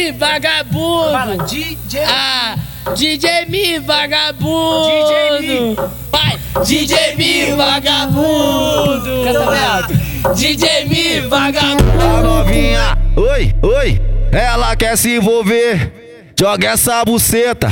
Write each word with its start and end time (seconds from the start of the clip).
Mi, 0.00 0.12
vagabundo. 0.12 1.10
Fala, 1.12 1.36
DJ. 1.36 1.98
Ah, 2.06 2.56
DJ 2.96 3.46
Mi, 3.48 3.78
vagabundo. 3.78 4.88
DJ 4.88 5.46
Mi. 5.46 5.76
Vai, 6.10 6.38
DJ 6.64 7.16
Mi, 7.16 7.52
vagabundo. 7.54 9.24
Canta 9.24 9.50
bem 9.50 9.64
alto. 9.64 9.92
DJ 10.34 10.86
Mi, 10.88 11.20
vagabundo. 11.28 12.02
A 12.02 12.22
novinha, 12.22 12.98
oi, 13.16 13.54
oi, 13.62 14.00
ela 14.32 14.74
quer 14.74 14.96
se 14.96 15.16
envolver. 15.16 15.92
Joga 16.38 16.70
essa 16.70 17.04
buceta. 17.04 17.70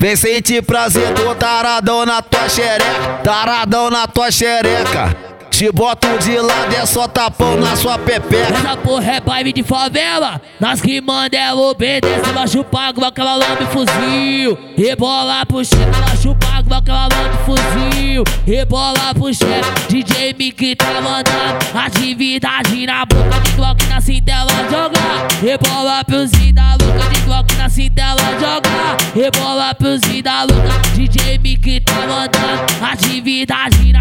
Vem 0.00 0.16
sentir 0.16 0.62
prazer, 0.62 1.12
tô 1.14 1.34
taradão 1.34 2.04
na 2.04 2.22
tua 2.22 2.48
xereca. 2.48 3.20
Taradão 3.22 3.90
na 3.90 4.06
tua 4.06 4.30
xereca. 4.30 5.27
Te 5.58 5.72
boto 5.72 6.06
de 6.20 6.38
lado, 6.38 6.72
é 6.72 6.86
só 6.86 7.08
tapão 7.08 7.56
na 7.56 7.74
sua 7.74 7.98
pepeca. 7.98 8.54
Essa 8.54 8.76
porra 8.76 9.14
é 9.14 9.20
baile 9.20 9.52
de 9.52 9.64
favela. 9.64 10.40
Nós 10.60 10.80
que 10.80 11.00
manda 11.00 11.36
ela 11.36 11.60
obedecer. 11.60 12.28
Ela 12.28 12.46
chupa 12.46 12.78
água 12.78 13.10
que 13.10 13.20
ela 13.20 13.34
lambe 13.34 13.66
fuzil. 13.72 14.56
Rebola 14.76 15.44
pro 15.44 15.64
chefe, 15.64 15.82
ela 15.82 16.16
chupa 16.16 16.46
água 16.46 16.80
que 16.80 16.90
ela 16.92 17.08
lambe 17.08 17.38
fuzil. 17.44 18.22
Rebola 18.46 19.12
pro 19.14 19.34
chefe, 19.34 19.72
DJ 19.88 20.32
Mickey 20.38 20.76
tá 20.76 21.00
mandando. 21.00 21.58
Atividade 21.74 22.86
na 22.86 23.04
boca 23.04 23.40
de 23.40 23.50
Glock 23.56 23.84
na 23.86 24.00
cinta 24.00 24.30
ela 24.30 24.54
joga. 24.70 25.00
Rebola 25.42 26.04
pro 26.04 26.52
da 26.52 26.76
louca 26.80 27.10
de 27.10 27.20
Glock 27.22 27.54
na 27.56 27.68
cinta 27.68 28.00
ela 28.00 28.38
joga. 28.38 28.96
Rebola 29.12 29.74
pro 29.74 30.22
da 30.22 30.42
louca, 30.44 30.78
DJ 30.94 31.38
Mickey 31.38 31.80
tá 31.80 31.94
mandando. 32.06 32.92
Atividade 32.92 33.92
na 33.92 33.97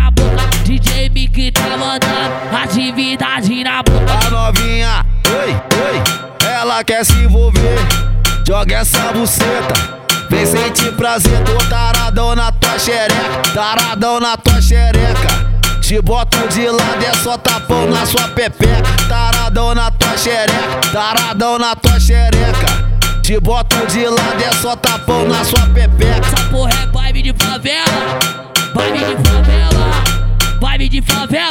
Atividade 2.98 3.64
na 3.64 3.84
boca. 3.84 4.12
A 4.26 4.30
novinha, 4.32 5.06
oi, 5.28 5.52
oi, 5.52 6.48
ela 6.52 6.84
quer 6.84 7.06
se 7.06 7.14
envolver. 7.14 7.78
Joga 8.44 8.78
essa 8.78 9.14
buceta. 9.14 9.76
Vem 10.32 10.44
sentir 10.48 10.92
prazer, 10.94 11.44
tô 11.44 11.64
taradão 11.70 12.36
na 12.36 12.52
tua 12.52 12.80
xereca. 12.80 13.52
Taradão 13.54 14.20
na 14.20 14.36
tua 14.36 14.60
xereca. 14.60 15.28
Te 15.80 16.02
boto 16.02 16.48
de 16.48 16.68
lado, 16.68 17.06
é 17.06 17.14
só 17.18 17.38
tapão 17.38 17.86
na 17.86 18.04
sua 18.04 18.30
pepeca. 18.30 18.82
Taradão 19.08 19.76
na 19.76 19.92
tua 19.92 20.18
xereca. 20.18 20.90
Taradão 20.92 21.60
na 21.60 21.76
tua 21.76 22.00
xereca. 22.00 22.98
Te 23.22 23.40
boto 23.40 23.76
de 23.86 24.08
lado, 24.08 24.44
é 24.44 24.54
só 24.56 24.76
tapão 24.76 25.24
na 25.28 25.44
sua 25.44 25.68
pepeca. 25.68 26.26
Essa 26.26 26.50
porra 26.50 26.72
é 26.72 26.88
vibe 26.88 27.22
de 27.22 27.34
favela, 27.34 28.42
vibe 28.74 29.00
de 29.00 29.30
favela, 29.30 30.04
vibe 30.60 30.90
de 30.90 31.02
favela. 31.04 31.47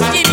what 0.00 0.14
you 0.14 0.31